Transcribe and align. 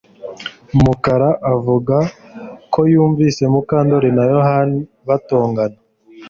Mukara 0.83 1.29
avuga 1.53 1.97
ko 2.73 2.79
yumvise 2.93 3.43
Mukandoli 3.53 4.09
na 4.17 4.23
Yohani 4.33 4.77
batongana 5.07 5.77